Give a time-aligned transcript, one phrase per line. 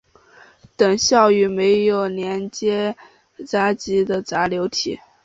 [0.75, 2.97] 等效于没有连接
[3.45, 4.99] 闸极的闸流体。